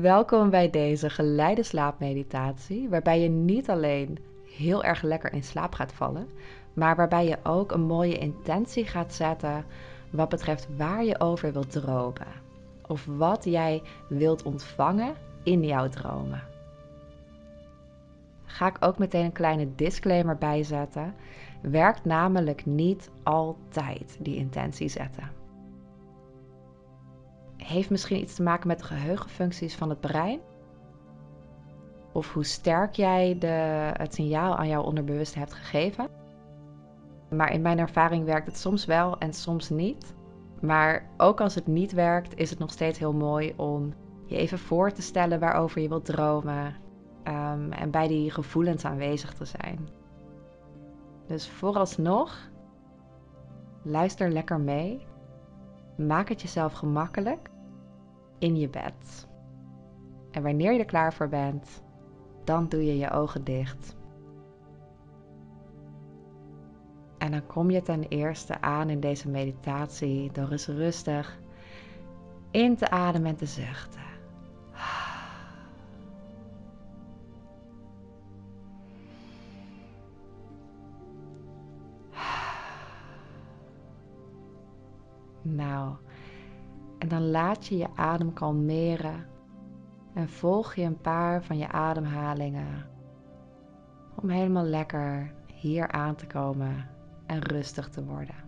Welkom 0.00 0.50
bij 0.50 0.70
deze 0.70 1.10
geleide 1.10 1.62
slaapmeditatie, 1.62 2.88
waarbij 2.88 3.20
je 3.20 3.28
niet 3.28 3.70
alleen 3.70 4.18
heel 4.56 4.84
erg 4.84 5.02
lekker 5.02 5.32
in 5.32 5.42
slaap 5.42 5.74
gaat 5.74 5.92
vallen, 5.92 6.28
maar 6.72 6.96
waarbij 6.96 7.26
je 7.26 7.38
ook 7.42 7.72
een 7.72 7.80
mooie 7.80 8.18
intentie 8.18 8.84
gaat 8.84 9.14
zetten 9.14 9.64
wat 10.10 10.28
betreft 10.28 10.68
waar 10.76 11.04
je 11.04 11.20
over 11.20 11.52
wilt 11.52 11.70
dromen. 11.70 12.26
Of 12.86 13.06
wat 13.06 13.44
jij 13.44 13.82
wilt 14.08 14.42
ontvangen 14.42 15.14
in 15.42 15.64
jouw 15.64 15.88
dromen. 15.88 16.42
Ga 18.44 18.66
ik 18.66 18.76
ook 18.80 18.98
meteen 18.98 19.24
een 19.24 19.32
kleine 19.32 19.74
disclaimer 19.74 20.38
bijzetten. 20.38 21.14
Werkt 21.62 22.04
namelijk 22.04 22.66
niet 22.66 23.10
altijd 23.22 24.16
die 24.20 24.36
intentie 24.36 24.88
zetten 24.88 25.41
heeft 27.64 27.90
misschien 27.90 28.20
iets 28.20 28.34
te 28.34 28.42
maken 28.42 28.68
met 28.68 28.78
de 28.78 28.84
geheugenfuncties 28.84 29.74
van 29.74 29.88
het 29.88 30.00
brein. 30.00 30.40
Of 32.12 32.32
hoe 32.32 32.44
sterk 32.44 32.94
jij 32.94 33.38
de, 33.38 33.46
het 33.92 34.14
signaal 34.14 34.56
aan 34.56 34.68
jouw 34.68 34.82
onderbewuste 34.82 35.38
hebt 35.38 35.52
gegeven. 35.52 36.08
Maar 37.30 37.52
in 37.52 37.62
mijn 37.62 37.78
ervaring 37.78 38.24
werkt 38.24 38.46
het 38.46 38.58
soms 38.58 38.84
wel 38.84 39.18
en 39.18 39.32
soms 39.32 39.68
niet. 39.68 40.14
Maar 40.60 41.10
ook 41.16 41.40
als 41.40 41.54
het 41.54 41.66
niet 41.66 41.92
werkt, 41.92 42.36
is 42.36 42.50
het 42.50 42.58
nog 42.58 42.70
steeds 42.70 42.98
heel 42.98 43.12
mooi 43.12 43.52
om 43.56 43.94
je 44.26 44.36
even 44.36 44.58
voor 44.58 44.92
te 44.92 45.02
stellen 45.02 45.40
waarover 45.40 45.80
je 45.80 45.88
wilt 45.88 46.04
dromen. 46.04 46.74
Um, 47.28 47.72
en 47.72 47.90
bij 47.90 48.08
die 48.08 48.30
gevoelens 48.30 48.84
aanwezig 48.84 49.34
te 49.34 49.44
zijn. 49.44 49.88
Dus 51.26 51.48
vooralsnog, 51.48 52.50
luister 53.82 54.32
lekker 54.32 54.60
mee. 54.60 55.06
Maak 55.96 56.28
het 56.28 56.42
jezelf 56.42 56.72
gemakkelijk 56.72 57.50
in 58.42 58.56
je 58.56 58.68
bed. 58.68 59.28
En 60.30 60.42
wanneer 60.42 60.72
je 60.72 60.78
er 60.78 60.84
klaar 60.84 61.12
voor 61.14 61.28
bent, 61.28 61.82
dan 62.44 62.68
doe 62.68 62.86
je 62.86 62.96
je 62.96 63.10
ogen 63.10 63.44
dicht. 63.44 63.96
En 67.18 67.30
dan 67.30 67.46
kom 67.46 67.70
je 67.70 67.82
ten 67.82 68.02
eerste 68.02 68.60
aan 68.60 68.90
in 68.90 69.00
deze 69.00 69.28
meditatie 69.28 70.32
door 70.32 70.50
eens 70.50 70.66
rustig 70.66 71.40
in 72.50 72.76
te 72.76 72.90
ademen 72.90 73.28
en 73.30 73.36
te 73.36 73.46
zuchten. 73.46 74.11
Je 87.68 87.76
je 87.76 87.88
adem 87.94 88.32
kalmeren 88.32 89.26
en 90.14 90.28
volg 90.28 90.74
je 90.74 90.82
een 90.82 91.00
paar 91.00 91.44
van 91.44 91.58
je 91.58 91.68
ademhalingen 91.68 92.86
om 94.22 94.28
helemaal 94.28 94.64
lekker 94.64 95.34
hier 95.46 95.90
aan 95.90 96.14
te 96.14 96.26
komen 96.26 96.88
en 97.26 97.38
rustig 97.42 97.88
te 97.88 98.04
worden. 98.04 98.41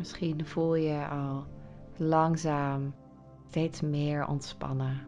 Misschien 0.00 0.46
voel 0.46 0.74
je 0.74 1.08
al 1.08 1.44
langzaam 1.96 2.94
steeds 3.48 3.80
meer 3.80 4.26
ontspannen. 4.26 5.06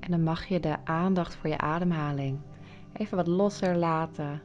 En 0.00 0.10
dan 0.10 0.22
mag 0.22 0.44
je 0.44 0.60
de 0.60 0.84
aandacht 0.84 1.34
voor 1.34 1.48
je 1.50 1.58
ademhaling 1.58 2.40
even 2.92 3.16
wat 3.16 3.26
losser 3.26 3.76
laten. 3.76 4.42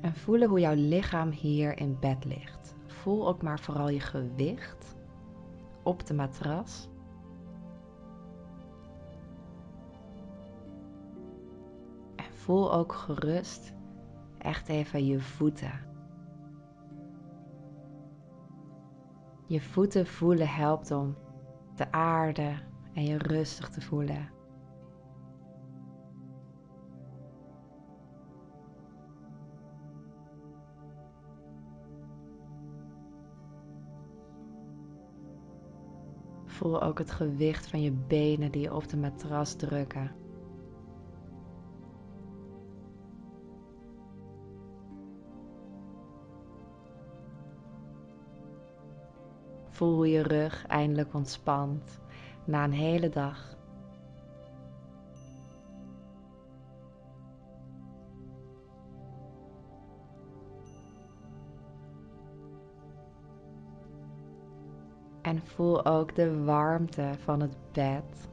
En 0.00 0.14
voelen 0.14 0.48
hoe 0.48 0.60
jouw 0.60 0.74
lichaam 0.74 1.30
hier 1.30 1.78
in 1.78 1.96
bed 2.00 2.24
ligt. 2.24 2.76
Voel 2.86 3.28
ook 3.28 3.42
maar 3.42 3.60
vooral 3.60 3.88
je 3.88 4.00
gewicht 4.00 4.96
op 5.82 6.06
de 6.06 6.14
matras. 6.14 6.88
En 12.16 12.34
voel 12.34 12.72
ook 12.72 12.92
gerust 12.92 13.76
echt 14.38 14.68
even 14.68 15.06
je 15.06 15.20
voeten. 15.20 15.86
Je 19.46 19.60
voeten 19.60 20.06
voelen 20.06 20.48
helpt 20.48 20.90
om 20.90 21.16
te 21.74 21.92
aarden 21.92 22.60
en 22.94 23.04
je 23.04 23.18
rustig 23.18 23.68
te 23.68 23.80
voelen. 23.80 24.30
Voel 36.44 36.82
ook 36.82 36.98
het 36.98 37.10
gewicht 37.10 37.66
van 37.66 37.82
je 37.82 37.92
benen 37.92 38.50
die 38.50 38.74
op 38.74 38.88
de 38.88 38.96
matras 38.96 39.56
drukken. 39.56 40.27
Voel 49.78 50.04
je 50.04 50.22
rug 50.22 50.66
eindelijk 50.66 51.14
ontspant 51.14 52.00
na 52.44 52.64
een 52.64 52.72
hele 52.72 53.08
dag. 53.08 53.56
En 65.22 65.42
voel 65.42 65.86
ook 65.86 66.14
de 66.14 66.44
warmte 66.44 67.10
van 67.18 67.40
het 67.40 67.56
bed. 67.72 68.28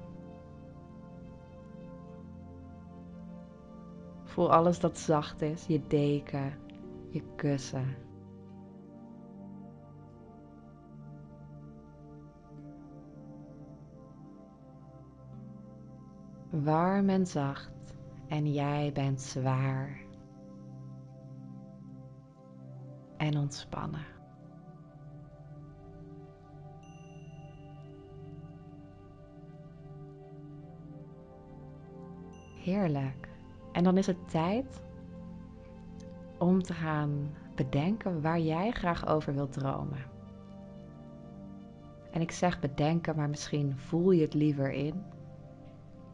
Voel 4.23 4.51
alles 4.51 4.79
dat 4.79 4.97
zacht 4.97 5.41
is, 5.41 5.65
je 5.65 5.87
deken, 5.87 6.53
je 7.09 7.21
kussen. 7.35 8.04
Warm 16.63 17.09
en 17.09 17.27
zacht 17.27 17.95
en 18.27 18.53
jij 18.53 18.91
bent 18.93 19.21
zwaar 19.21 19.99
en 23.17 23.37
ontspannen. 23.37 24.05
Heerlijk. 32.55 33.29
En 33.71 33.83
dan 33.83 33.97
is 33.97 34.07
het 34.07 34.29
tijd 34.29 34.81
om 36.37 36.63
te 36.63 36.73
gaan 36.73 37.29
bedenken 37.55 38.21
waar 38.21 38.39
jij 38.39 38.71
graag 38.71 39.07
over 39.07 39.33
wilt 39.33 39.53
dromen. 39.53 40.03
En 42.11 42.21
ik 42.21 42.31
zeg 42.31 42.59
bedenken, 42.59 43.15
maar 43.15 43.29
misschien 43.29 43.77
voel 43.77 44.11
je 44.11 44.21
het 44.21 44.33
liever 44.33 44.71
in. 44.71 45.03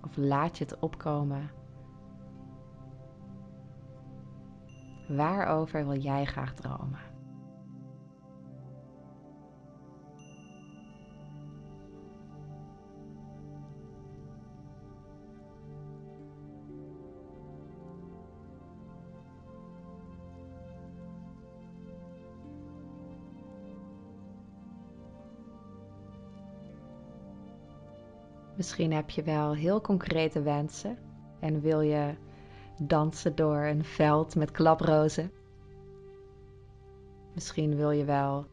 Of 0.01 0.17
laat 0.17 0.57
je 0.57 0.63
het 0.63 0.79
opkomen? 0.79 1.51
Waarover 5.07 5.87
wil 5.87 5.97
jij 5.97 6.25
graag 6.25 6.53
dromen? 6.53 7.10
Misschien 28.61 28.93
heb 28.93 29.09
je 29.09 29.23
wel 29.23 29.53
heel 29.53 29.81
concrete 29.81 30.41
wensen 30.41 30.97
en 31.39 31.61
wil 31.61 31.81
je 31.81 32.15
dansen 32.81 33.35
door 33.35 33.57
een 33.57 33.83
veld 33.83 34.35
met 34.35 34.51
klaprozen. 34.51 35.31
Misschien 37.33 37.75
wil 37.75 37.91
je 37.91 38.05
wel 38.05 38.45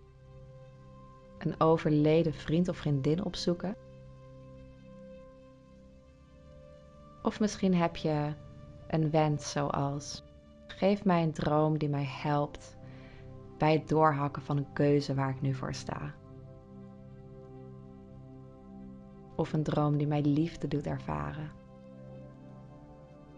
een 1.39 1.61
overleden 1.61 2.35
vriend 2.35 2.69
of 2.69 2.77
vriendin 2.77 3.25
opzoeken. 3.25 3.77
Of 7.23 7.41
misschien 7.41 7.75
heb 7.75 7.97
je 7.97 8.33
een 8.87 9.11
wens 9.11 9.51
zoals: 9.51 10.25
geef 10.67 11.05
mij 11.05 11.23
een 11.23 11.33
droom 11.33 11.79
die 11.79 11.89
mij 11.89 12.07
helpt 12.09 12.77
bij 13.59 13.73
het 13.73 13.89
doorhakken 13.89 14.43
van 14.43 14.57
een 14.57 14.73
keuze 14.73 15.15
waar 15.15 15.31
ik 15.31 15.41
nu 15.41 15.55
voor 15.55 15.75
sta. 15.75 16.15
Of 19.39 19.53
een 19.53 19.63
droom 19.63 19.97
die 19.97 20.07
mij 20.07 20.23
liefde 20.23 20.69
doet 20.69 20.87
ervaren. 20.87 21.51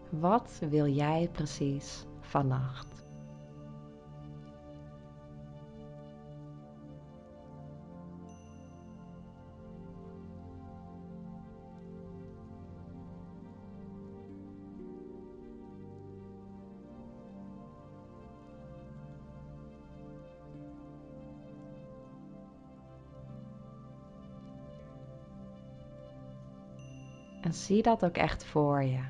Wat 0.09 0.61
wil 0.69 0.87
jij 0.87 1.29
precies 1.31 2.05
vannacht? 2.19 3.05
En 27.41 27.53
zie 27.53 27.81
dat 27.81 28.05
ook 28.05 28.17
echt 28.17 28.45
voor 28.45 28.83
je. 28.83 29.03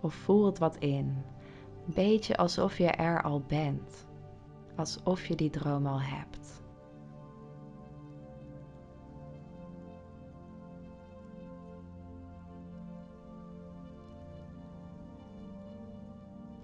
Of 0.00 0.14
voel 0.14 0.46
het 0.46 0.58
wat 0.58 0.76
in. 0.76 1.24
Een 1.86 1.94
beetje 1.94 2.36
alsof 2.36 2.78
je 2.78 2.86
er 2.86 3.22
al 3.22 3.40
bent. 3.40 4.06
Alsof 4.76 5.26
je 5.26 5.34
die 5.34 5.50
droom 5.50 5.86
al 5.86 6.00
hebt. 6.00 6.62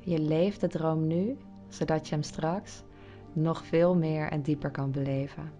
Je 0.01 0.19
leeft 0.19 0.61
de 0.61 0.69
droom 0.69 1.07
nu, 1.07 1.39
zodat 1.69 2.09
je 2.09 2.15
hem 2.15 2.23
straks 2.25 2.83
nog 3.33 3.65
veel 3.65 3.95
meer 3.95 4.31
en 4.31 4.43
dieper 4.43 4.71
kan 4.71 4.91
beleven. 4.91 5.53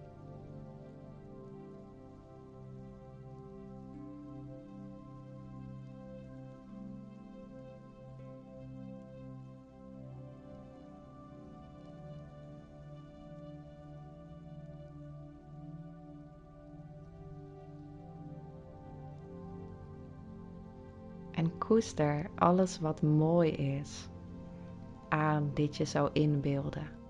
En 21.41 21.57
koester 21.57 22.29
alles 22.35 22.79
wat 22.79 23.01
mooi 23.01 23.51
is 23.51 24.09
aan 25.09 25.51
dit 25.53 25.77
je 25.77 25.85
zou 25.85 26.09
inbeelden. 26.13 27.00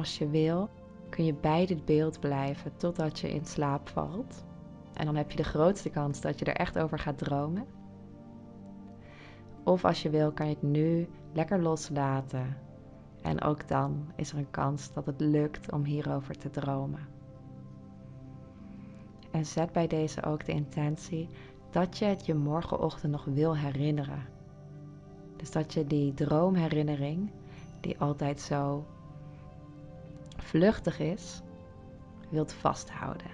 Als 0.00 0.18
je 0.18 0.28
wil, 0.28 0.68
kun 1.08 1.24
je 1.24 1.34
bij 1.34 1.66
dit 1.66 1.84
beeld 1.84 2.20
blijven 2.20 2.76
totdat 2.76 3.18
je 3.18 3.34
in 3.34 3.44
slaap 3.44 3.88
valt. 3.88 4.44
En 4.94 5.04
dan 5.04 5.16
heb 5.16 5.30
je 5.30 5.36
de 5.36 5.44
grootste 5.44 5.90
kans 5.90 6.20
dat 6.20 6.38
je 6.38 6.44
er 6.44 6.56
echt 6.56 6.78
over 6.78 6.98
gaat 6.98 7.18
dromen. 7.18 7.66
Of 9.64 9.84
als 9.84 10.02
je 10.02 10.10
wil, 10.10 10.32
kan 10.32 10.48
je 10.48 10.54
het 10.54 10.62
nu 10.62 11.08
lekker 11.32 11.62
loslaten. 11.62 12.56
En 13.22 13.42
ook 13.42 13.68
dan 13.68 14.12
is 14.16 14.32
er 14.32 14.38
een 14.38 14.50
kans 14.50 14.92
dat 14.92 15.06
het 15.06 15.20
lukt 15.20 15.72
om 15.72 15.84
hierover 15.84 16.38
te 16.38 16.50
dromen. 16.50 17.06
En 19.30 19.46
zet 19.46 19.72
bij 19.72 19.86
deze 19.86 20.24
ook 20.24 20.44
de 20.44 20.52
intentie 20.52 21.28
dat 21.70 21.98
je 21.98 22.04
het 22.04 22.26
je 22.26 22.34
morgenochtend 22.34 23.12
nog 23.12 23.24
wil 23.24 23.56
herinneren. 23.56 24.26
Dus 25.36 25.50
dat 25.50 25.72
je 25.72 25.86
die 25.86 26.14
droomherinnering, 26.14 27.30
die 27.80 27.98
altijd 27.98 28.40
zo 28.40 28.84
vluchtig 30.50 30.98
is, 30.98 31.42
wilt 32.30 32.52
vasthouden. 32.52 33.30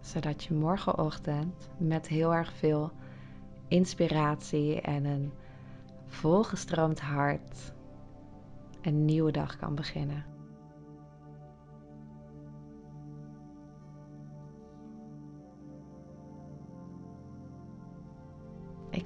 Zodat 0.00 0.44
je 0.44 0.54
morgenochtend 0.54 1.68
met 1.78 2.08
heel 2.08 2.34
erg 2.34 2.52
veel 2.52 2.90
inspiratie 3.68 4.80
en 4.80 5.04
een 5.04 5.32
volgestroomd 6.06 7.00
hart 7.00 7.72
een 8.80 9.04
nieuwe 9.04 9.32
dag 9.32 9.56
kan 9.56 9.74
beginnen. 9.74 10.31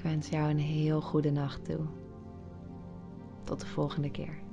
Wens 0.06 0.28
jou 0.28 0.50
een 0.50 0.58
heel 0.58 1.00
goede 1.00 1.30
nacht 1.30 1.64
toe. 1.64 1.80
Tot 3.44 3.60
de 3.60 3.66
volgende 3.66 4.10
keer. 4.10 4.45